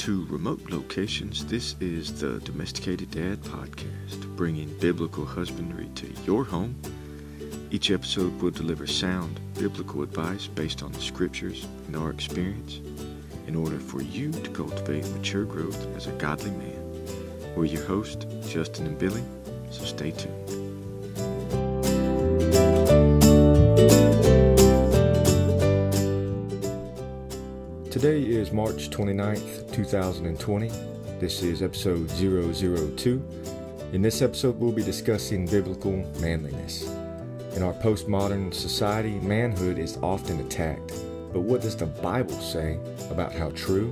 [0.00, 6.74] to remote locations, this is the Domesticated Dad podcast, bringing biblical husbandry to your home.
[7.70, 12.80] Each episode will deliver sound biblical advice based on the scriptures and our experience
[13.46, 17.54] in order for you to cultivate mature growth as a godly man.
[17.54, 19.22] We're your hosts, Justin and Billy,
[19.70, 20.59] so stay tuned.
[28.00, 30.68] Today is March 29th, 2020.
[31.18, 33.22] This is episode 002.
[33.92, 36.88] In this episode, we'll be discussing biblical manliness.
[37.54, 40.94] In our postmodern society, manhood is often attacked.
[41.30, 42.78] But what does the Bible say
[43.10, 43.90] about how true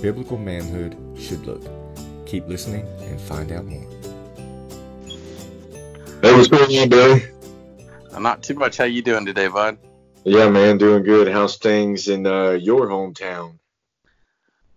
[0.00, 1.64] biblical manhood should look?
[2.26, 3.90] Keep listening and find out more.
[6.22, 7.24] Hey, what's going on, Billy?
[8.12, 8.76] Uh, not too much.
[8.76, 9.78] How you doing today, bud?
[10.28, 11.26] Yeah, man, doing good.
[11.26, 13.58] How's things in uh, your hometown?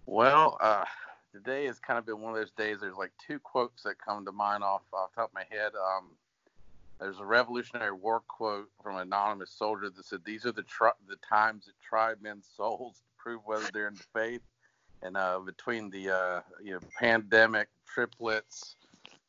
[0.06, 0.86] Well, uh,
[1.34, 2.78] today has kind of been one of those days.
[2.80, 5.74] There's like two quotes that come to mind off off the top of my head.
[5.76, 6.12] Um,
[7.02, 10.94] there's a Revolutionary War quote from an anonymous soldier that said, "These are the tri-
[11.10, 14.44] the times that try men's souls to prove whether they're in the faith."
[15.02, 18.78] And uh, between the uh, you know pandemic, triplets,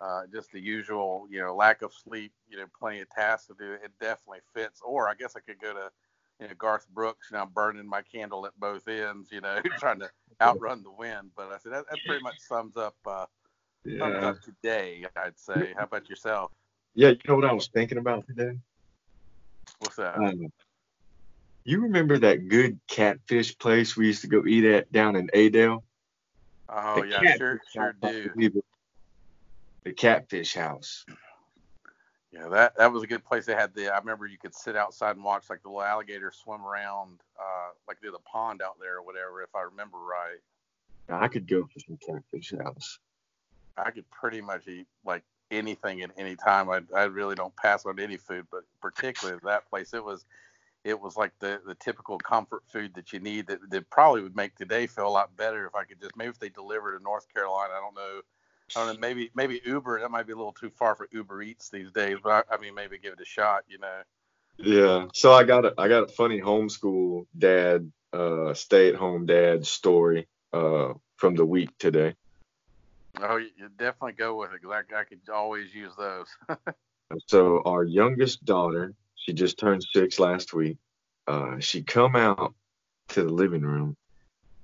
[0.00, 3.54] uh, just the usual you know lack of sleep, you know plenty of tasks to
[3.58, 4.80] do, it definitely fits.
[4.86, 5.90] Or I guess I could go to
[6.42, 9.60] you know, Garth Brooks, you know, I'm burning my candle at both ends, you know,
[9.78, 11.30] trying to outrun the wind.
[11.36, 13.26] But I said that, that pretty much sums up uh,
[13.84, 13.98] yeah.
[13.98, 15.72] sums up today, I'd say.
[15.76, 16.50] How about yourself?
[16.94, 18.58] Yeah, you know what I was thinking about today?
[19.78, 20.18] What's that?
[20.18, 20.52] Um,
[21.64, 25.84] you remember that good catfish place we used to go eat at down in Adel?
[26.68, 28.62] Oh the yeah, sure, sure do.
[29.84, 31.04] The catfish house.
[32.32, 33.44] Yeah, that that was a good place.
[33.44, 33.92] They had the.
[33.92, 37.70] I remember you could sit outside and watch like the little alligators swim around, uh,
[37.86, 40.38] like near the pond out there or whatever, if I remember right.
[41.10, 42.98] I could go for some catfish house.
[43.76, 46.70] I could pretty much eat like anything at any time.
[46.70, 50.24] I I really don't pass on any food, but particularly that place, it was
[50.84, 54.36] it was like the the typical comfort food that you need that, that probably would
[54.36, 57.02] make today feel a lot better if I could just maybe if they delivered to
[57.02, 57.74] North Carolina.
[57.76, 58.20] I don't know
[58.76, 60.00] I don't know, maybe maybe Uber.
[60.00, 62.58] That might be a little too far for Uber Eats these days, but I, I
[62.58, 63.64] mean, maybe give it a shot.
[63.68, 64.02] You know.
[64.58, 65.06] Yeah.
[65.14, 69.66] So I got a I got a funny homeschool dad, uh, stay at home dad
[69.66, 72.14] story, uh, from the week today.
[73.20, 76.26] Oh, you definitely go with it because I, I could always use those.
[77.26, 80.78] so our youngest daughter, she just turned six last week.
[81.26, 82.54] Uh, she come out
[83.08, 83.96] to the living room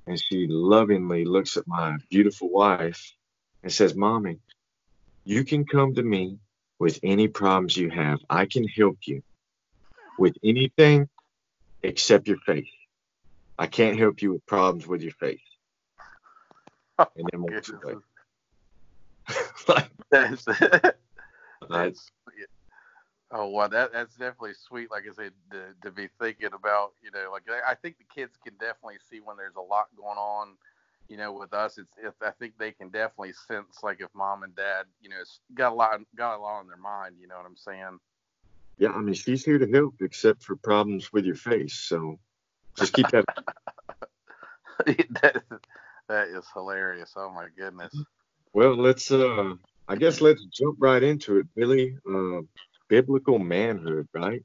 [0.06, 3.12] and she lovingly looks at my beautiful wife
[3.62, 4.38] and says, Mommy,
[5.24, 6.38] you can come to me
[6.78, 8.18] with any problems you have.
[8.30, 9.22] I can help you
[10.18, 11.08] with anything
[11.82, 12.68] except your faith.
[13.58, 15.40] I can't help you with problems with your faith.
[16.98, 17.44] Oh, and then
[19.68, 20.44] like, that's,
[21.68, 22.10] that's
[23.30, 27.10] oh well that that's definitely sweet like i said to, to be thinking about you
[27.10, 30.56] know like I think the kids can definitely see when there's a lot going on
[31.08, 34.42] you know, with us, it's, it's I think they can definitely sense like if mom
[34.42, 35.16] and dad, you know,
[35.54, 37.16] got a lot got a lot on their mind.
[37.20, 37.98] You know what I'm saying?
[38.78, 41.74] Yeah, I mean, she's here to help, except for problems with your face.
[41.74, 42.18] So
[42.76, 43.24] just keep that.
[44.86, 45.42] that,
[46.08, 47.12] that is hilarious.
[47.16, 47.94] Oh my goodness.
[48.52, 49.10] Well, let's.
[49.10, 49.54] uh
[49.90, 51.96] I guess let's jump right into it, Billy.
[52.06, 52.42] Uh,
[52.88, 54.42] biblical manhood, right?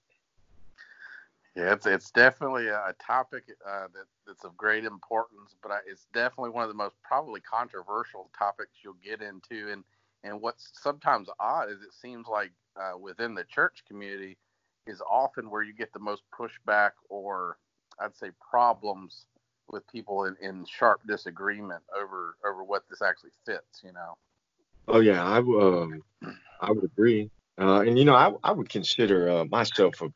[1.55, 6.07] Yeah, it's it's definitely a topic uh, that that's of great importance, but I, it's
[6.11, 9.71] definitely one of the most probably controversial topics you'll get into.
[9.71, 9.83] And
[10.23, 14.35] and what's sometimes odd is it seems like uh, within the church community
[14.87, 17.57] is often where you get the most pushback or
[17.99, 19.27] I'd say problems
[19.69, 23.83] with people in, in sharp disagreement over over what this actually fits.
[23.83, 24.17] You know.
[24.87, 26.01] Oh yeah, I um
[26.59, 27.29] I would agree.
[27.59, 30.07] Uh, and you know, I, I would consider uh, myself a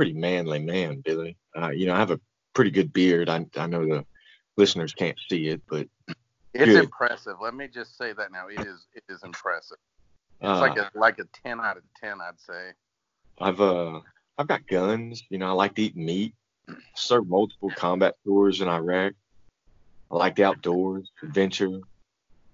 [0.00, 1.36] pretty manly man, Billy.
[1.54, 2.18] Uh, you know, I have a
[2.54, 3.28] pretty good beard.
[3.28, 4.06] I, I know the
[4.56, 5.88] listeners can't see it, but
[6.54, 6.84] it's good.
[6.84, 7.36] impressive.
[7.38, 8.48] Let me just say that now.
[8.48, 9.76] It is it is impressive.
[10.40, 12.70] It's uh, like a like a ten out of ten, I'd say.
[13.38, 14.00] I've uh
[14.38, 15.22] I've got guns.
[15.28, 16.34] You know, I like to eat meat.
[16.96, 19.12] served multiple combat tours in Iraq.
[20.10, 21.78] I like the outdoors, adventure,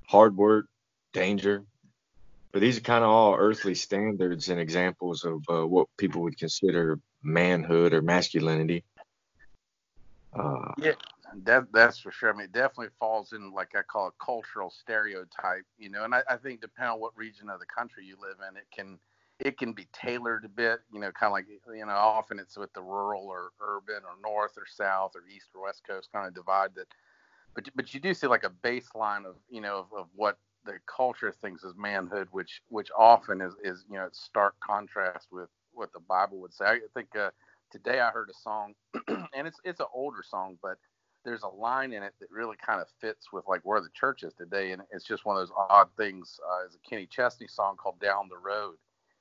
[0.09, 0.67] hard work,
[1.13, 1.63] danger.
[2.51, 6.39] But these are kind of all earthly standards and examples of uh, what people would
[6.39, 8.85] consider manhood or masculinity.
[10.33, 10.93] Uh, yeah,
[11.45, 12.33] that that's for sure.
[12.33, 16.05] I mean, it definitely falls in like I call a cultural stereotype, you know.
[16.05, 18.67] And I, I think depending on what region of the country you live in, it
[18.75, 18.99] can
[19.39, 22.57] it can be tailored a bit, you know, kind of like you know, often it's
[22.57, 26.27] with the rural or urban or north or south or east or west coast kind
[26.27, 26.87] of divide that
[27.55, 30.75] but but you do see like a baseline of you know of, of what the
[30.87, 35.93] culture thinks is manhood, which which often is is you know stark contrast with what
[35.93, 36.65] the Bible would say.
[36.65, 37.31] I think uh,
[37.71, 38.75] today I heard a song,
[39.09, 40.79] and it's it's an older song, but
[41.25, 44.23] there's a line in it that really kind of fits with like where the church
[44.23, 46.39] is today, and it's just one of those odd things.
[46.49, 48.77] Uh, it's a Kenny Chesney song called "Down the Road,"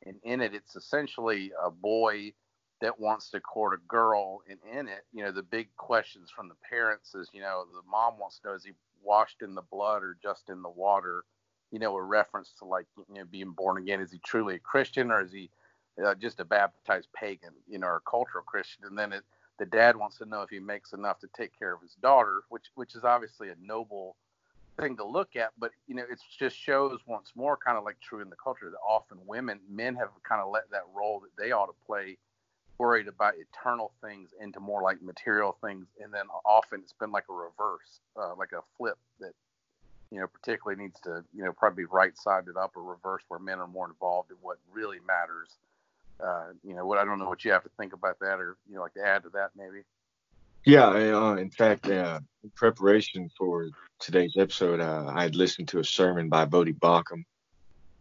[0.06, 2.34] and in it, it's essentially a boy
[2.82, 6.50] that wants to court a girl, and in it, you know, the big questions from
[6.50, 9.62] the parents is, you know, the mom wants to know is he washed in the
[9.62, 11.24] blood or just in the water?
[11.72, 14.00] You know, a reference to like you know being born again.
[14.00, 15.50] Is he truly a Christian or is he
[16.04, 18.86] uh, just a baptized pagan, you know, or a cultural Christian?
[18.86, 19.24] And then it,
[19.60, 22.42] the dad wants to know if he makes enough to take care of his daughter,
[22.50, 24.16] which which is obviously a noble
[24.80, 28.00] thing to look at, but you know, it just shows once more, kind of like
[28.02, 31.42] true in the culture, that often women, men have kind of let that role that
[31.42, 32.18] they ought to play,
[32.78, 37.26] worried about eternal things into more like material things, and then often it's been like
[37.30, 39.32] a reverse, uh, like a flip that
[40.12, 43.60] you know particularly needs to you know probably right sided up or reverse where men
[43.60, 45.58] are more involved in what really matters
[46.24, 48.58] uh, you know, what I don't know what you have to think about that, or
[48.70, 49.84] you know, like to add to that maybe.
[50.66, 53.70] Yeah, uh, in fact, uh, in preparation for
[54.00, 57.24] today's episode, uh, I had listened to a sermon by Voddie Baucham,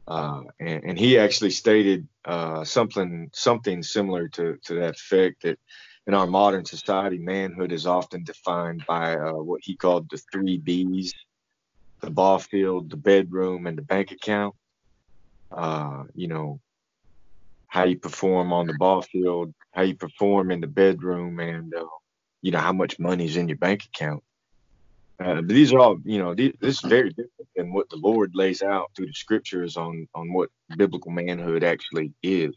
[0.09, 5.59] uh, and, and, he actually stated uh, something something similar to to that effect that
[6.07, 11.13] in our modern society, manhood is often defined by what he called the three B's:
[12.01, 14.55] the ball field, the bedroom, and the bank account.
[16.15, 16.61] you know,
[17.75, 21.85] how you perform on the ball field, how you perform in the bedroom, and uh,
[22.41, 24.23] you know how much money's in your bank account.
[25.21, 28.31] Uh, these are all, you know, these, this is very different than what the Lord
[28.35, 32.55] lays out through the scriptures on on what biblical manhood actually is.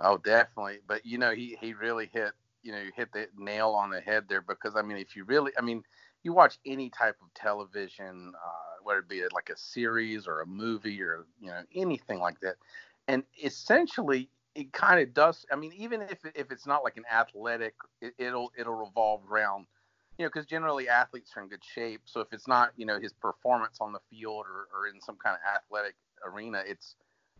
[0.00, 0.78] Oh, definitely.
[0.86, 2.32] But you know, he he really hit
[2.62, 5.52] you know hit the nail on the head there because I mean, if you really,
[5.58, 5.82] I mean,
[6.22, 10.46] you watch any type of television, uh, whether it be like a series or a
[10.46, 12.54] movie or you know anything like that,
[13.08, 15.44] and essentially it kind of does.
[15.52, 19.66] I mean, even if if it's not like an athletic, it, will it'll revolve around,
[20.18, 22.02] you know, because generally athletes are in good shape.
[22.04, 25.16] So if it's not, you know, his performance on the field or, or in some
[25.16, 26.94] kind of athletic arena, it's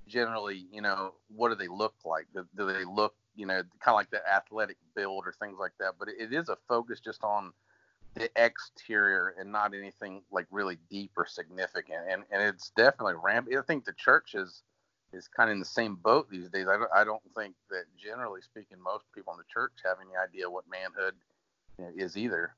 [0.08, 2.26] generally, you know, what do they look like?
[2.34, 5.72] Do, do they look, you know, kind of like the athletic build or things like
[5.78, 5.94] that?
[5.99, 7.52] But it, it is a focus just on
[8.14, 12.00] the exterior and not anything like really deep or significant.
[12.11, 13.56] And and it's definitely rampant.
[13.56, 14.62] I think the church is
[15.14, 16.66] is kind of in the same boat these days.
[16.69, 20.16] I don't, I don't think that generally speaking, most people in the church have any
[20.16, 21.14] idea what manhood
[21.96, 22.55] is either.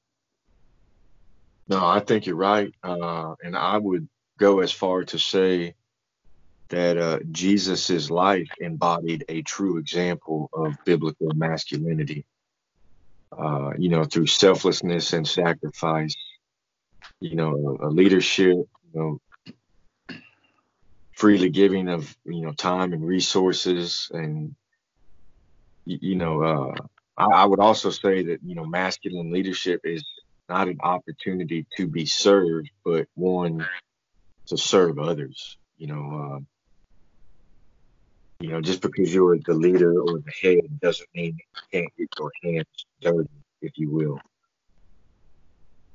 [1.69, 4.09] No, I think you're right, uh, and I would
[4.39, 5.75] go as far to say
[6.69, 12.25] that uh, Jesus's life embodied a true example of biblical masculinity.
[13.37, 16.17] Uh, you know, through selflessness and sacrifice.
[17.21, 18.57] You know, a leadership.
[18.57, 19.21] You know,
[21.17, 24.55] freely giving of you know time and resources and
[25.87, 26.75] you, know uh,
[27.17, 30.05] I, I, would also say that you know masculine leadership is
[30.49, 33.67] not an opportunity to be served but one
[34.47, 36.41] to serve others you know uh,
[38.41, 42.09] you know just because you're the leader or the head doesn't mean you can't get
[42.19, 42.67] your hands
[43.01, 43.31] dirty
[43.63, 44.21] if you will.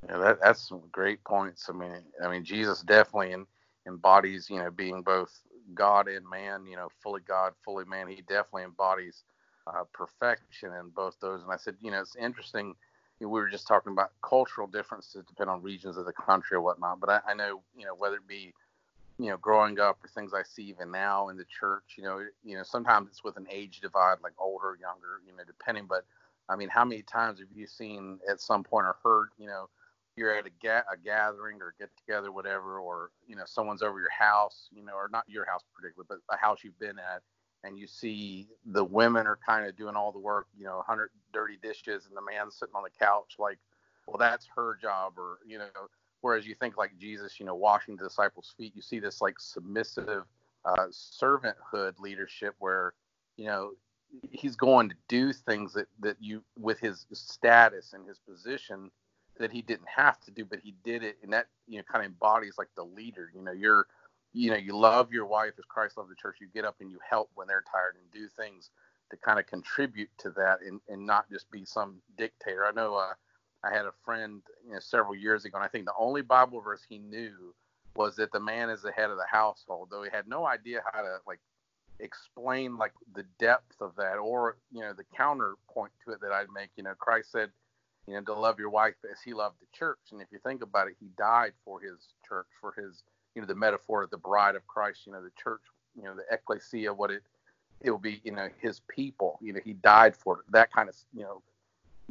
[0.08, 1.70] Yeah that, that's some great points.
[1.70, 3.46] I mean i mean jesus definitely and
[3.86, 5.40] embodies, you know, being both
[5.74, 8.08] God and man, you know, fully God, fully man.
[8.08, 9.24] He definitely embodies
[9.66, 11.42] uh, perfection in both those.
[11.42, 12.74] And I said, you know, it's interesting.
[13.20, 16.98] We were just talking about cultural differences depend on regions of the country or whatnot.
[16.98, 18.52] But I, I, know, you know, whether it be,
[19.18, 22.24] you know, growing up or things I see even now in the church, you know,
[22.44, 25.86] you know, sometimes it's with an age divide, like older, younger, you know, depending.
[25.86, 26.04] But
[26.48, 29.68] I mean, how many times have you seen at some point or heard, you know,
[30.16, 33.98] you're at a, ga- a gathering or get together, whatever, or you know someone's over
[33.98, 37.22] your house, you know, or not your house particularly, but a house you've been at,
[37.64, 41.10] and you see the women are kind of doing all the work, you know, 100
[41.32, 43.58] dirty dishes, and the man's sitting on the couch, like,
[44.06, 45.66] well, that's her job, or you know,
[46.20, 49.38] whereas you think like Jesus, you know, washing the disciples' feet, you see this like
[49.38, 50.24] submissive
[50.64, 52.92] uh, servanthood leadership where,
[53.36, 53.72] you know,
[54.30, 58.90] he's going to do things that that you with his status and his position
[59.38, 62.04] that he didn't have to do, but he did it, and that you know kind
[62.04, 63.30] of embodies like the leader.
[63.34, 63.86] You know, you're
[64.32, 66.36] you know you love your wife as Christ loved the church.
[66.40, 68.70] You get up and you help when they're tired and do things
[69.10, 72.64] to kind of contribute to that, and and not just be some dictator.
[72.64, 73.14] I know uh,
[73.64, 76.60] I had a friend you know several years ago, and I think the only Bible
[76.60, 77.54] verse he knew
[77.94, 80.82] was that the man is the head of the household, though he had no idea
[80.92, 81.40] how to like
[82.00, 86.52] explain like the depth of that or you know the counterpoint to it that I'd
[86.54, 86.70] make.
[86.76, 87.50] You know, Christ said
[88.06, 89.98] you know, to love your wife as he loved the church.
[90.10, 93.02] And if you think about it, he died for his church, for his,
[93.34, 95.60] you know, the metaphor of the bride of Christ, you know, the church,
[95.96, 97.22] you know, the ecclesia, what it,
[97.80, 100.52] it will be, you know, his people, you know, he died for it.
[100.52, 101.42] That kind of, you know,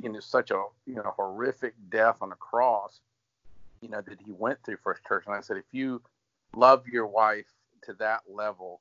[0.01, 3.01] you know, such a, you know, horrific death on a cross,
[3.81, 5.25] you know, that he went through for his church.
[5.27, 6.01] And I said, if you
[6.55, 7.47] love your wife
[7.83, 8.79] to that level,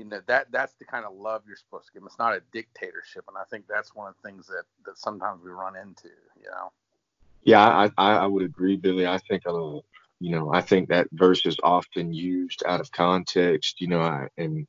[0.00, 2.02] you know that that's the kind of love you're supposed to give.
[2.06, 5.42] It's not a dictatorship, and I think that's one of the things that that sometimes
[5.44, 6.08] we run into.
[6.40, 6.72] You know.
[7.42, 9.06] Yeah, I I, would agree, Billy.
[9.06, 9.78] I think uh,
[10.20, 13.80] you know, I think that verse is often used out of context.
[13.80, 14.66] You know, I, and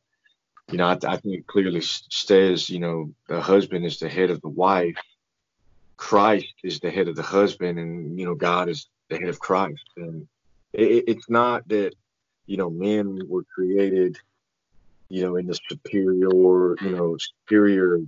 [0.71, 4.41] you know, I, I think clearly says, you know, the husband is the head of
[4.41, 4.97] the wife,
[5.97, 9.39] Christ is the head of the husband, and you know, God is the head of
[9.39, 9.83] Christ.
[9.97, 10.27] And
[10.73, 11.93] it, it's not that
[12.45, 14.17] you know men were created
[15.11, 16.29] you know, in the superior,
[16.81, 17.99] you know, superior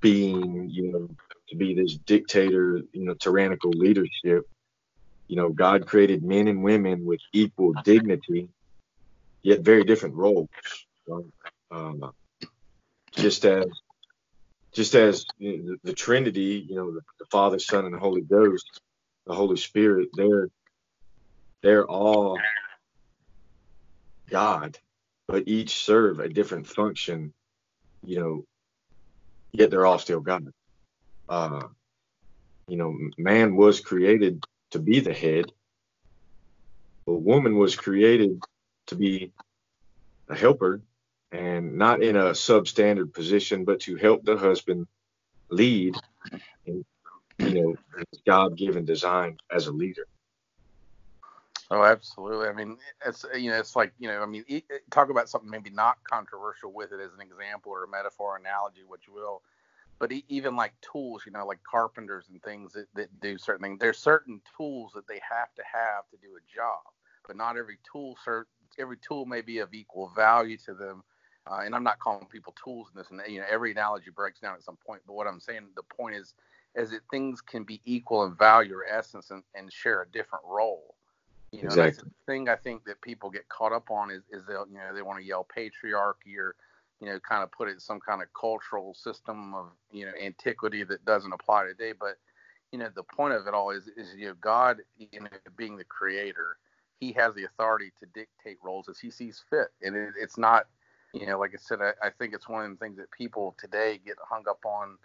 [0.00, 1.08] being, you know,
[1.48, 4.44] to be this dictator, you know, tyrannical leadership.
[5.28, 8.48] You know, God created men and women with equal dignity,
[9.42, 10.48] yet very different roles.
[11.70, 12.12] Um,
[13.12, 13.66] just as,
[14.74, 17.98] just as you know, the, the, Trinity, you know, the, the Father, Son, and the
[17.98, 18.80] Holy Ghost,
[19.26, 20.48] the Holy Spirit, they're
[21.62, 22.38] they're all
[24.30, 24.78] God
[25.28, 27.32] but each serve a different function,
[28.04, 28.44] you know,
[29.52, 30.52] yet they're all still God.
[31.28, 31.68] Uh,
[32.68, 35.52] you know, man was created to be the head,
[37.06, 38.42] but woman was created
[38.88, 39.32] to be
[40.28, 40.80] a helper
[41.32, 44.86] and not in a substandard position, but to help the husband
[45.50, 45.96] lead
[46.64, 46.84] in,
[47.38, 47.76] you know,
[48.26, 50.06] God given design as a leader.
[51.70, 52.46] Oh, absolutely.
[52.48, 54.44] I mean, it's you know, it's like you know, I mean,
[54.90, 58.82] talk about something maybe not controversial with it as an example or a metaphor, analogy,
[58.86, 59.42] what you will.
[59.98, 63.78] But even like tools, you know, like carpenters and things that, that do certain things.
[63.80, 66.82] There's certain tools that they have to have to do a job,
[67.26, 68.16] but not every tool.
[68.78, 71.02] Every tool may be of equal value to them.
[71.50, 74.40] Uh, and I'm not calling people tools in this, and you know, every analogy breaks
[74.40, 75.02] down at some point.
[75.06, 76.34] But what I'm saying, the point is,
[76.74, 80.44] is that things can be equal in value or essence and, and share a different
[80.44, 80.96] role.
[81.52, 81.84] You know, exactly.
[81.84, 84.74] that's the thing I think that people get caught up on is, is they you
[84.74, 86.56] know they want to yell patriarchy or
[87.00, 90.12] you know kind of put it in some kind of cultural system of you know
[90.22, 91.92] antiquity that doesn't apply today.
[91.98, 92.16] But
[92.72, 95.76] you know the point of it all is is you know God you know being
[95.76, 96.56] the creator,
[96.98, 100.66] He has the authority to dictate roles as He sees fit, and it, it's not
[101.12, 103.54] you know like I said I, I think it's one of the things that people
[103.58, 104.96] today get hung up on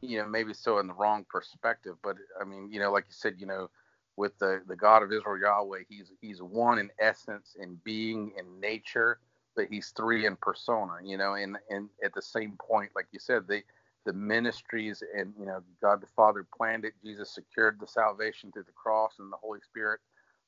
[0.00, 1.96] you know maybe so in the wrong perspective.
[2.02, 3.70] But I mean you know like you said you know
[4.16, 5.82] with the, the God of Israel Yahweh.
[5.88, 9.18] He's he's one in essence in being in nature,
[9.56, 13.18] but he's three in persona, you know, and, and at the same point, like you
[13.18, 13.62] said, the
[14.04, 18.64] the ministries and you know, God the Father planned it, Jesus secured the salvation through
[18.64, 20.00] the cross, and the Holy Spirit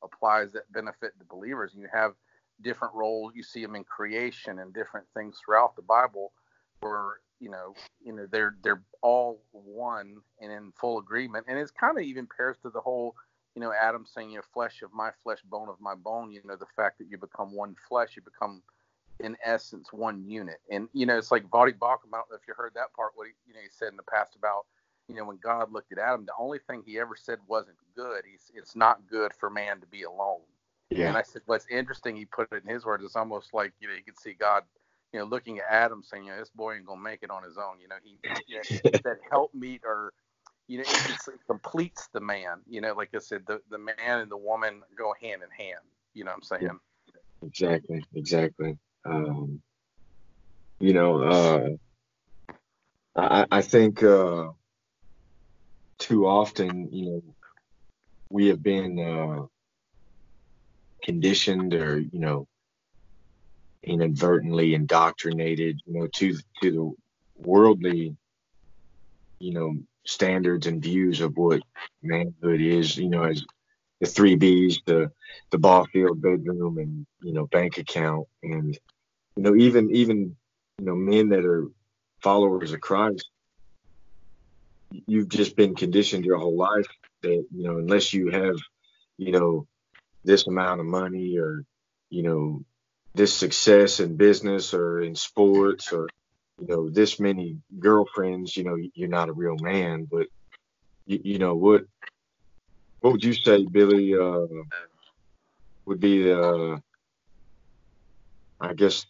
[0.02, 1.72] applies that benefit to believers.
[1.72, 2.14] And you have
[2.62, 3.32] different roles.
[3.36, 6.32] You see them in creation and different things throughout the Bible
[6.80, 11.46] where you know, you know, they're they're all one and in full agreement.
[11.48, 13.14] And it's kind of even pairs to the whole
[13.54, 16.40] you know, Adam saying, you know, flesh of my flesh, bone of my bone, you
[16.44, 18.62] know, the fact that you become one flesh, you become
[19.20, 20.60] in essence one unit.
[20.70, 23.12] And, you know, it's like Voddie Baucham, I don't know if you heard that part,
[23.14, 24.66] what he, you know, he said in the past about,
[25.08, 28.22] you know, when God looked at Adam, the only thing he ever said wasn't good.
[28.30, 30.40] He's, it's not good for man to be alone.
[30.90, 31.08] Yeah.
[31.08, 33.88] And I said, what's interesting, he put it in his words, it's almost like, you
[33.88, 34.62] know, you could see God,
[35.12, 37.30] you know, looking at Adam saying, you know, this boy ain't going to make it
[37.30, 37.80] on his own.
[37.80, 40.12] You know, he, you know, that help meet or,
[40.66, 42.60] you know, it, it completes the man.
[42.68, 45.84] You know, like I said, the, the man and the woman go hand in hand.
[46.14, 46.80] You know what I'm saying?
[47.42, 48.78] Exactly, exactly.
[49.04, 49.60] Um,
[50.80, 51.68] you know, uh,
[53.16, 54.48] I, I think uh,
[55.98, 57.22] too often, you know,
[58.30, 59.46] we have been uh,
[61.02, 62.46] conditioned or, you know,
[63.82, 66.92] inadvertently indoctrinated, you know, to to the
[67.36, 68.16] worldly,
[69.38, 71.62] you know, standards and views of what
[72.02, 73.44] manhood is, you know, as
[74.00, 75.10] the three B's, the
[75.50, 78.76] the ball field, bedroom, and you know, bank account, and
[79.36, 80.36] you know, even even
[80.78, 81.66] you know, men that are
[82.22, 83.28] followers of Christ,
[85.06, 86.86] you've just been conditioned your whole life
[87.22, 88.56] that you know, unless you have,
[89.18, 89.66] you know,
[90.24, 91.64] this amount of money or
[92.10, 92.64] you know,
[93.14, 96.08] this success in business or in sports or
[96.60, 100.26] you know this many girlfriends you know you're not a real man but
[101.06, 101.82] you, you know what
[103.00, 104.46] what would you say billy uh,
[105.86, 106.80] would be the
[108.60, 109.06] i guess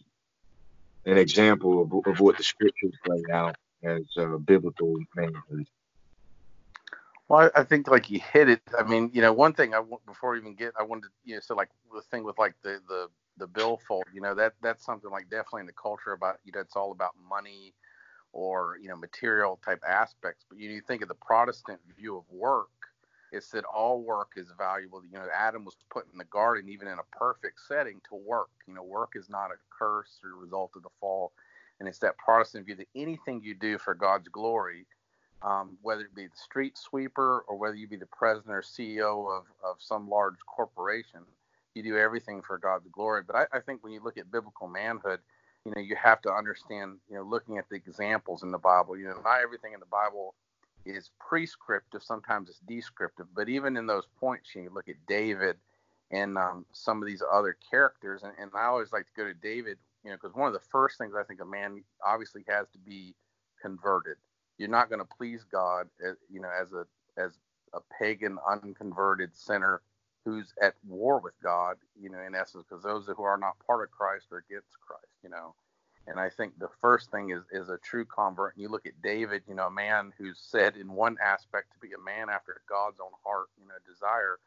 [1.05, 5.67] an example of, of what the scriptures lay out as uh, biblical manhood
[7.27, 8.61] Well, I think like you hit it.
[8.77, 11.35] I mean, you know, one thing I before we even get, I wanted to, you
[11.35, 13.07] know, so like the thing with like the the
[13.37, 16.61] the billfold, you know, that that's something like definitely in the culture about, you know,
[16.61, 17.73] it's all about money
[18.31, 20.45] or you know material type aspects.
[20.49, 22.67] But you, you think of the Protestant view of work,
[23.31, 25.01] it's that all work is valuable.
[25.05, 28.49] You know, Adam was put in the garden, even in a perfect setting, to work.
[28.67, 31.33] You know, work is not a curse or a result of the fall.
[31.79, 34.85] And it's that Protestant view that anything you do for God's glory
[35.41, 39.37] um, whether it be the street sweeper or whether you be the president or CEO
[39.37, 41.21] of, of some large corporation,
[41.75, 43.23] you do everything for God's glory.
[43.25, 45.19] But I, I think when you look at biblical manhood,
[45.65, 48.97] you know, you have to understand, you know, looking at the examples in the Bible,
[48.97, 50.35] you know, not everything in the Bible
[50.85, 53.27] is prescriptive, sometimes it's descriptive.
[53.35, 55.57] But even in those points, you look at David
[56.11, 59.33] and um, some of these other characters, and, and I always like to go to
[59.33, 62.67] David, you know, because one of the first things I think a man obviously has
[62.73, 63.15] to be
[63.61, 64.17] converted
[64.57, 66.85] you're not going to please God, as, eh, you know, as a
[67.21, 67.37] as
[67.73, 69.81] a pagan, unconverted sinner
[70.25, 73.83] who's at war with God, you know, in essence, because those who are not part
[73.83, 75.53] of Christ are against Christ, you know.
[76.07, 78.55] And I think the first thing is is a true convert.
[78.55, 81.79] And you look at David, you know, a man who's said in one aspect to
[81.79, 84.39] be a man after God's own heart, you know, desire.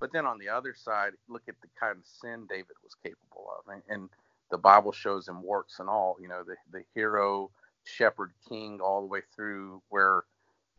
[0.00, 3.48] But then on the other side, look at the kind of sin David was capable
[3.58, 3.72] of.
[3.72, 4.10] And, and
[4.50, 7.50] the Bible shows him works and all, you know, the, the hero
[7.84, 10.22] shepherd king all the way through where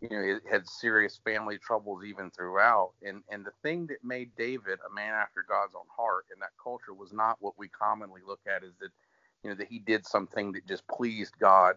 [0.01, 4.29] you know it had serious family troubles even throughout and and the thing that made
[4.37, 8.21] david a man after god's own heart in that culture was not what we commonly
[8.27, 8.91] look at is that
[9.43, 11.75] you know that he did something that just pleased god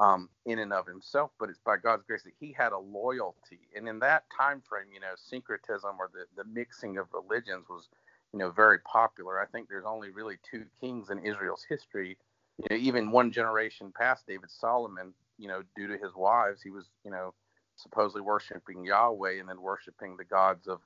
[0.00, 3.60] um, in and of himself but it's by god's grace that he had a loyalty.
[3.76, 7.88] And in that time frame you know syncretism or the, the mixing of religions was
[8.32, 9.40] you know very popular.
[9.40, 12.16] I think there's only really two kings in israel's history.
[12.58, 16.70] You know, even one generation past David Solomon, you know, due to his wives, he
[16.70, 17.32] was, you know,
[17.76, 20.80] supposedly worshiping Yahweh and then worshiping the gods of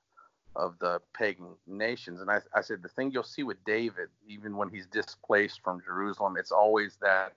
[0.55, 2.21] of the pagan nations.
[2.21, 5.81] And I, I said the thing you'll see with David, even when he's displaced from
[5.85, 7.35] Jerusalem, it's always that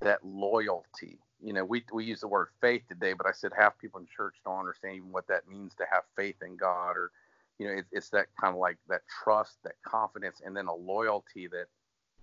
[0.00, 1.18] that loyalty.
[1.40, 4.06] You know, we we use the word faith today, but I said half people in
[4.06, 7.10] church don't understand even what that means to have faith in God, or
[7.58, 10.74] you know, it, it's that kind of like that trust, that confidence, and then a
[10.74, 11.66] loyalty that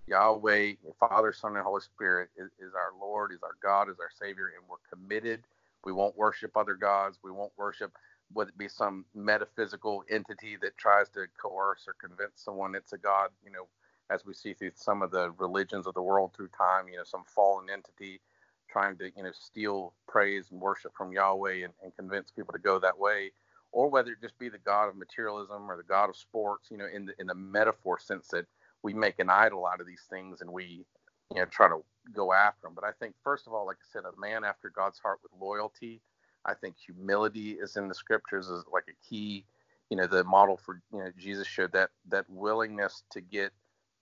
[0.10, 4.10] Yahweh, Father, Son, and Holy Spirit is, is, our Lord, is our God, is our
[4.20, 5.44] Savior, and we're committed.
[5.86, 7.20] We won't worship other gods.
[7.24, 7.92] We won't worship,
[8.34, 12.98] whether it be some metaphysical entity that tries to coerce or convince someone it's a
[12.98, 13.68] God, you know,
[14.12, 17.04] as we see through some of the religions of the world through time, you know,
[17.06, 18.22] some fallen entity
[18.70, 22.60] trying to, you know, steal praise and worship from Yahweh and, and convince people to
[22.60, 23.32] go that way.
[23.72, 26.78] Or whether it just be the God of materialism or the God of sports, you
[26.78, 28.46] know, in the in the metaphor sense that
[28.84, 30.86] we make an idol out of these things and we
[31.32, 31.80] you know try to
[32.14, 34.70] go after them but i think first of all like i said a man after
[34.70, 36.02] god's heart with loyalty
[36.46, 39.46] i think humility is in the scriptures is like a key
[39.90, 43.52] you know the model for you know jesus showed that that willingness to get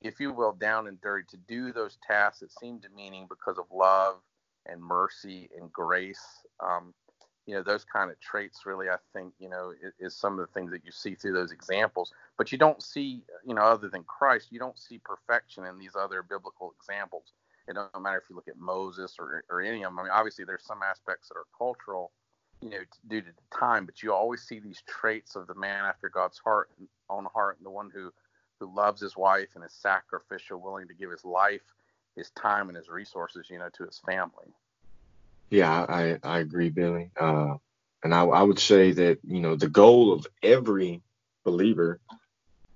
[0.01, 3.65] if you will down and dirty to do those tasks that seem demeaning because of
[3.73, 4.17] love
[4.67, 6.23] and mercy and grace.
[6.59, 6.93] Um,
[7.45, 10.39] you know those kind of traits really i think you know is, is, some of
[10.39, 12.11] the things that you see through those examples.
[12.37, 15.95] But you don't see you know other than christ you don't see perfection in these
[15.97, 17.31] other biblical examples.
[17.69, 20.11] It doesn't matter if you look at moses or, or any of them i mean
[20.11, 22.11] obviously there's some aspects that are cultural
[22.61, 25.85] you know due to the time but you always see these traits of the man
[25.85, 26.69] after god's heart
[27.09, 28.11] own heart and the one who
[28.59, 31.61] who loves his wife and is sacrificial willing to give his life
[32.15, 34.53] his time and his resources you know to his family
[35.49, 37.11] yeah, I, I agree, Billy.
[37.19, 37.55] Uh,
[38.03, 41.01] and I, I would say that, you know, the goal of every
[41.45, 41.99] believer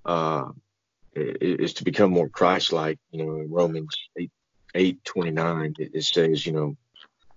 [0.04, 0.48] uh,
[1.14, 2.98] is to become more Christ-like.
[3.10, 4.30] You know, in Romans 8,
[4.74, 6.76] 8 29, it, it says, you know,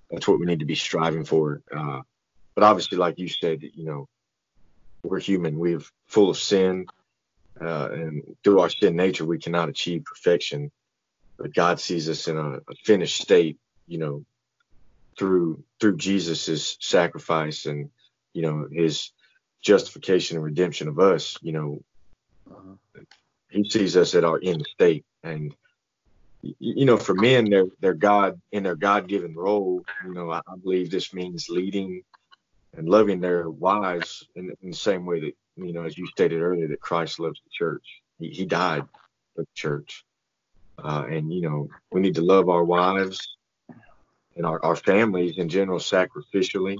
[0.09, 1.61] that's what we need to be striving for.
[1.75, 2.01] Uh,
[2.55, 4.07] but obviously, like you said, you know,
[5.03, 5.59] we're human.
[5.59, 6.87] We're full of sin.
[7.59, 10.71] Uh, and through our sin nature, we cannot achieve perfection.
[11.37, 14.25] But God sees us in a, a finished state, you know,
[15.17, 17.89] through through Jesus's sacrifice and
[18.33, 19.11] you know his
[19.61, 21.81] justification and redemption of us, you know,
[22.49, 23.01] uh-huh.
[23.49, 25.05] he sees us at our end state.
[25.23, 25.55] And
[26.41, 30.41] you know, for men, their their God in their God given role, you know, I,
[30.47, 32.03] I, believe this means leading
[32.77, 36.41] and loving their wives in, in, the same way that you know, as you stated
[36.41, 37.83] earlier, that Christ loves the church.
[38.19, 38.83] He, he died
[39.35, 40.03] for the church,
[40.83, 43.35] uh, and you know, we need to love our wives
[44.35, 46.77] and our, our families in general sacrificially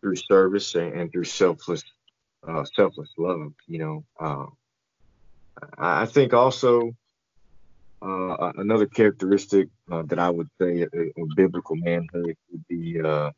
[0.00, 1.82] through service and, and through selfless
[2.46, 3.52] uh, selfless love.
[3.66, 4.46] You know, uh,
[5.78, 6.94] I think also
[8.02, 13.30] uh, another characteristic uh, that I would say of biblical manhood would be uh,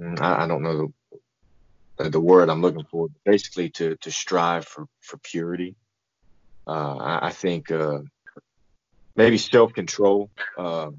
[0.00, 0.92] I, I, don't know
[1.96, 5.76] the the word I'm looking for, basically to to strive for for purity.
[6.66, 8.00] Uh, I, I, think uh,
[9.14, 10.30] maybe self control.
[10.58, 10.90] Uh,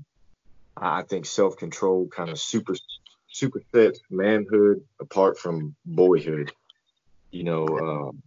[0.77, 2.75] I think self control kind of super
[3.33, 6.53] supersets manhood apart from boyhood.
[7.31, 8.23] You know, um,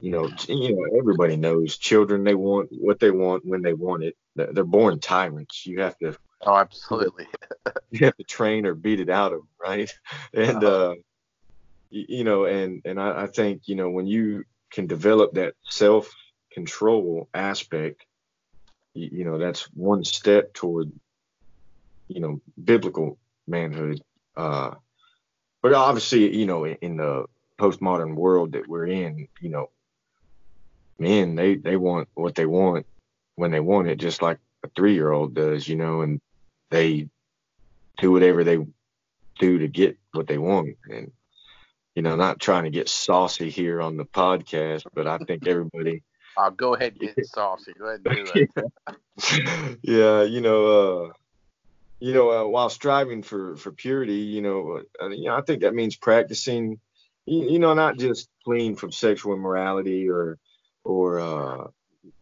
[0.00, 4.02] you know, you know, everybody knows children they want what they want when they want
[4.02, 4.16] it.
[4.34, 5.66] They're born tyrants.
[5.66, 6.16] You have to.
[6.42, 7.26] Oh, absolutely.
[7.90, 9.92] you have to train or beat it out of them, right?
[10.34, 10.94] And uh,
[11.90, 16.08] you know, and and I, I think you know when you can develop that self
[16.52, 18.04] control aspect,
[18.94, 20.92] you, you know, that's one step toward
[22.08, 24.00] you know biblical manhood.
[24.36, 24.74] Uh,
[25.62, 27.26] but obviously, you know, in, in the
[27.58, 29.70] postmodern world that we're in, you know,
[30.98, 32.86] men they they want what they want
[33.36, 36.20] when they want it, just like a three year old does, you know, and
[36.70, 37.08] they
[37.98, 38.58] do whatever they
[39.38, 40.76] do to get what they want.
[40.88, 41.12] And
[41.94, 46.02] you know, not trying to get saucy here on the podcast, but I think everybody.
[46.36, 47.72] I'll go ahead and get saucy.
[47.78, 49.78] Go ahead and do it.
[49.82, 51.12] yeah, you know, uh,
[51.98, 55.62] you know, uh, while striving for for purity, you know, uh, you know, I think
[55.62, 56.80] that means practicing,
[57.26, 60.38] you, you know, not just clean from sexual immorality or
[60.84, 61.66] or uh,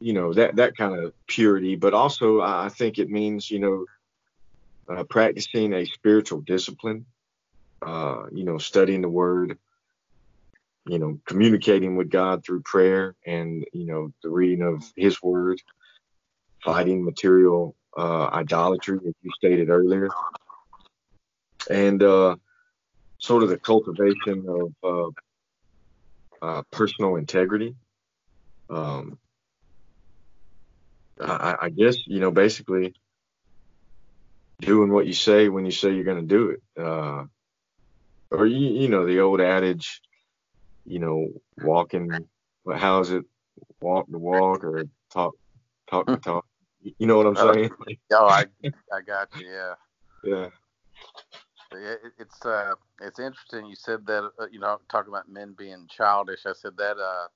[0.01, 3.85] you know that that kind of purity, but also I think it means you know
[4.89, 7.07] uh, practicing a spiritual discipline,
[7.85, 9.59] uh, you know, studying the Word,
[10.87, 15.61] you know, communicating with God through prayer and you know the reading of His Word,
[16.65, 20.09] fighting material uh, idolatry, as you stated earlier,
[21.71, 22.37] and uh,
[23.19, 25.13] sort of the cultivation of
[26.43, 27.75] uh, personal integrity.
[28.71, 29.19] Um,
[31.21, 32.95] I, I guess you know basically
[34.61, 36.63] doing what you say when you say you're going to do it.
[36.81, 37.25] Uh,
[38.31, 40.01] or you, you know the old adage,
[40.85, 41.29] you know,
[41.63, 42.29] walking.
[42.71, 43.25] How is it?
[43.81, 45.35] Walk the walk or talk
[45.91, 46.45] talk the talk.
[46.83, 47.71] You know what I'm oh, saying?
[48.13, 48.45] oh, I
[48.93, 49.47] I got you.
[49.47, 49.75] Yeah.
[50.25, 50.49] Yeah.
[51.73, 55.87] It, it's uh it's interesting you said that uh, you know talking about men being
[55.89, 56.47] childish.
[56.47, 57.29] I said that uh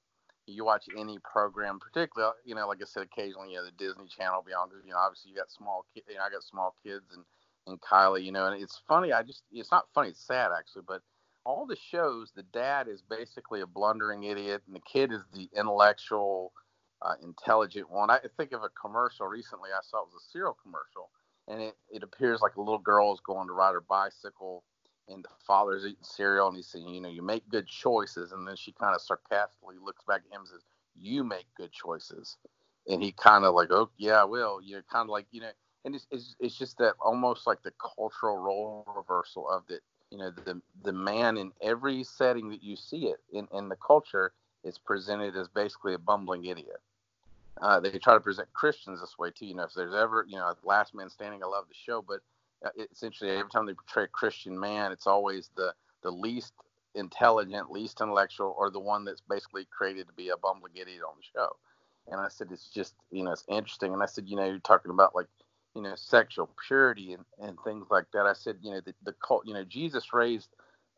[0.47, 4.07] you watch any program, particularly, you know, like I said, occasionally, you know, the Disney
[4.09, 7.05] Channel beyond, you know, obviously you got small kids, you know, I got small kids
[7.15, 7.25] and,
[7.67, 9.13] and Kylie, you know, and it's funny.
[9.13, 10.11] I just, it's not funny.
[10.11, 11.03] It's sad actually, but
[11.45, 15.49] all the shows, the dad is basically a blundering idiot and the kid is the
[15.57, 16.53] intellectual,
[17.03, 18.11] uh, intelligent one.
[18.11, 19.71] I think of a commercial recently.
[19.71, 21.11] I saw it was a cereal commercial
[21.49, 24.65] and it, it appears like a little girl is going to ride her bicycle
[25.13, 28.33] and the father's eating cereal and he's saying, you know, you make good choices.
[28.33, 30.65] And then she kind of sarcastically looks back at him and says,
[30.99, 32.37] you make good choices.
[32.89, 34.61] And he kind of like, oh, yeah, I will.
[34.61, 35.51] You know, kind of like, you know,
[35.85, 39.79] and it's, it's, it's just that almost like the cultural role reversal of the,
[40.11, 43.77] you know, the, the man in every setting that you see it in, in the
[43.77, 44.33] culture
[44.65, 46.81] is presented as basically a bumbling idiot.
[47.61, 49.47] Uh, they try to present Christians this way too.
[49.47, 52.21] You know, if there's ever, you know, Last Man Standing, I love the show, but
[52.65, 56.55] uh, essentially every time they portray a Christian man, it's always the the least
[56.95, 61.15] intelligent, least intellectual, or the one that's basically created to be a bumbling idiot on
[61.19, 61.57] the show.
[62.09, 63.93] And I said, it's just, you know, it's interesting.
[63.95, 65.29] And I said, you know, you're talking about like,
[65.75, 68.27] you know, sexual purity and, and things like that.
[68.27, 70.51] I said, you know, the, the cult, you know, Jesus raised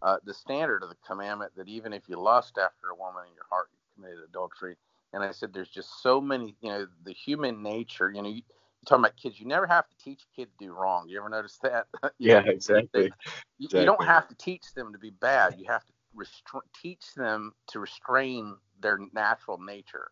[0.02, 3.34] uh, the standard of the commandment that even if you lust after a woman in
[3.34, 4.76] your heart, you committed adultery.
[5.12, 8.42] And I said, there's just so many, you know, the human nature, you know, you,
[8.84, 11.08] talking about kids, you never have to teach a kid to do wrong.
[11.08, 11.86] You ever notice that?
[12.18, 12.88] yeah, exactly.
[12.92, 13.12] They, you,
[13.60, 13.80] exactly.
[13.80, 15.56] you, don't have to teach them to be bad.
[15.58, 20.10] You have to restra- teach them to restrain their natural nature.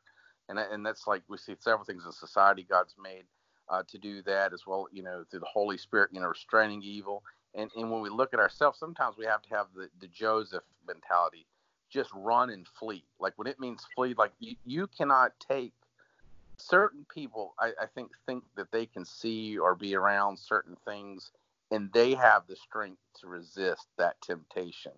[0.49, 3.25] And, and that's like we see several things in society God's made
[3.69, 6.83] uh, to do that as well, you know, through the Holy Spirit, you know, restraining
[6.83, 7.23] evil.
[7.55, 10.65] And, and when we look at ourselves, sometimes we have to have the, the Joseph
[10.87, 11.47] mentality
[11.93, 13.05] just run and flee.
[13.21, 15.75] Like when it means flee, like you, you cannot take
[16.69, 21.33] certain people I, I, think think that they can see or be around certain things
[21.71, 24.93] and they have the strength to resist that temptation.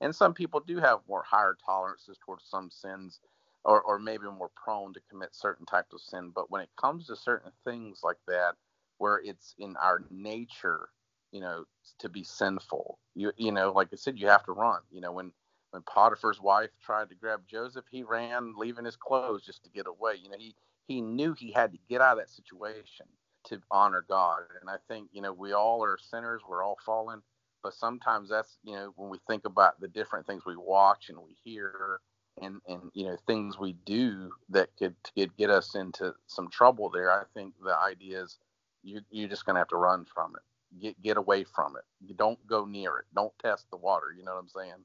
[0.00, 3.20] And some people do have more higher tolerances towards some sins
[3.64, 6.30] or, or maybe more prone to commit certain types of sin.
[6.34, 8.54] But when it comes to certain things like that
[8.98, 10.88] where it's in our nature
[11.32, 11.64] you know
[11.98, 14.80] to be sinful you you know like i said you have to run.
[14.90, 15.32] You know when
[15.70, 19.86] when potiphar's wife tried to grab joseph he ran leaving his clothes just to get
[19.86, 20.14] away.
[20.22, 20.54] You know he
[20.90, 23.06] he knew he had to get out of that situation
[23.44, 24.40] to honor God.
[24.60, 27.22] And I think, you know, we all are sinners, we're all fallen,
[27.62, 31.18] but sometimes that's, you know, when we think about the different things we watch and
[31.18, 32.00] we hear
[32.42, 36.90] and and you know things we do that could could get us into some trouble
[36.90, 38.38] there, I think the idea is
[38.82, 40.80] you you're just going to have to run from it.
[40.82, 41.84] Get get away from it.
[42.04, 43.04] You don't go near it.
[43.14, 44.84] Don't test the water, you know what I'm saying?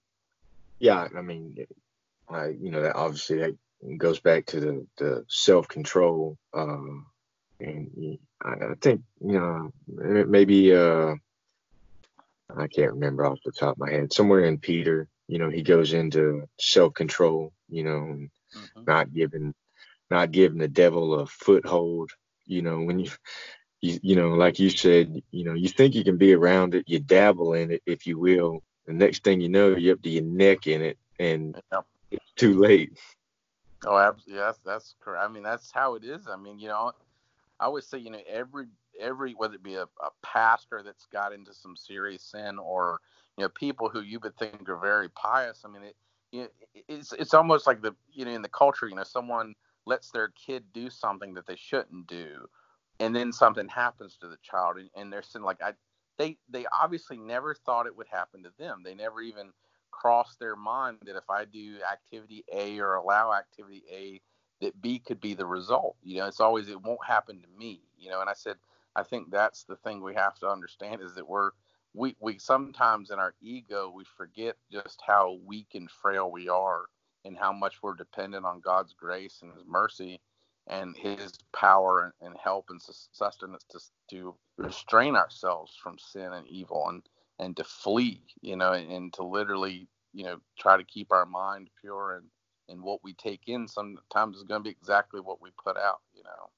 [0.79, 1.65] yeah, I mean,
[2.29, 3.55] I, you know, that obviously that
[3.97, 6.37] goes back to the, the self control.
[6.53, 7.07] Um,
[7.59, 11.15] and I, think, you know, maybe, uh,
[12.55, 15.63] I can't remember off the top of my head, somewhere in Peter, you know, he
[15.63, 18.83] goes into self control, you know, mm-hmm.
[18.85, 19.53] not giving,
[20.11, 22.11] not giving the devil a foothold,
[22.45, 23.09] you know, when you,
[23.81, 26.85] you, you know, like you said, you know, you think you can be around it,
[26.87, 28.61] you dabble in it, if you will.
[28.85, 31.59] The next thing you know, you're up to your neck in it, and
[32.11, 32.97] it's too late.
[33.85, 34.41] Oh, absolutely.
[34.43, 35.25] That's that's correct.
[35.25, 36.27] I mean, that's how it is.
[36.29, 36.93] I mean, you know,
[37.59, 38.67] I always say, you know, every
[38.99, 43.01] every whether it be a, a pastor that's got into some serious sin or
[43.37, 45.63] you know people who you would think are very pious.
[45.65, 45.97] I mean, it,
[46.31, 46.49] you
[46.89, 49.55] it's it's almost like the you know in the culture, you know, someone
[49.87, 52.47] lets their kid do something that they shouldn't do,
[53.01, 55.73] and then something happens to the child, and, and they're saying like I
[56.19, 58.83] they they obviously never thought it would happen to them.
[58.85, 59.51] They never even
[60.01, 64.21] crossed their mind that if I do activity A or allow activity A,
[64.61, 65.95] that B could be the result.
[66.03, 67.81] You know, it's always it won't happen to me.
[67.97, 68.57] You know, and I said
[68.95, 71.51] I think that's the thing we have to understand is that we're
[71.93, 76.85] we we sometimes in our ego we forget just how weak and frail we are
[77.25, 80.21] and how much we're dependent on God's grace and His mercy
[80.67, 82.81] and His power and help and
[83.11, 83.79] sustenance to
[84.11, 87.03] to restrain ourselves from sin and evil and
[87.39, 91.69] and to flee, you know, and, to literally, you know, try to keep our mind
[91.81, 92.25] pure and
[92.67, 95.99] and what we take in sometimes is going to be exactly what we put out,
[96.15, 96.49] you know.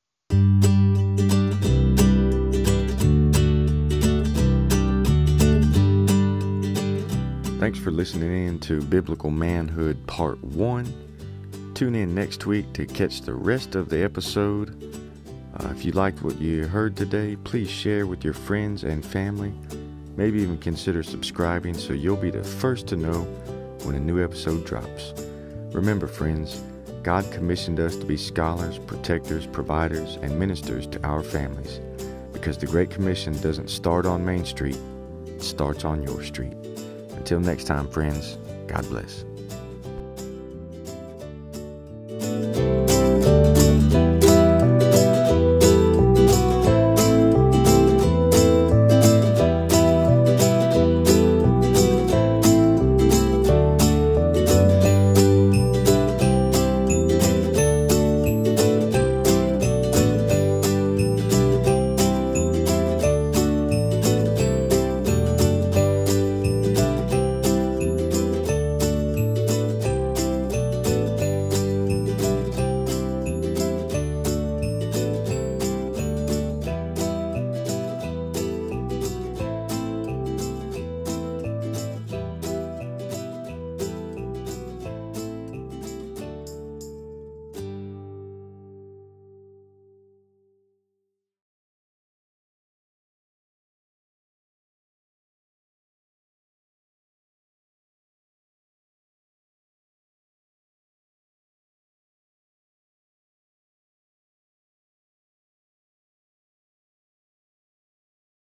[7.59, 11.73] Thanks for listening in to Biblical Manhood Part 1.
[11.73, 14.81] Tune in next week to catch the rest of the episode.
[15.59, 19.53] Uh, if you liked what you heard today, please share with your friends and family.
[20.17, 23.21] Maybe even consider subscribing so you'll be the first to know
[23.83, 25.13] when a new episode drops.
[25.71, 26.61] Remember, friends,
[27.03, 31.79] God commissioned us to be scholars, protectors, providers, and ministers to our families
[32.33, 34.77] because the Great Commission doesn't start on Main Street,
[35.25, 36.53] it starts on your street.
[37.15, 39.26] Until next time, friends, God bless.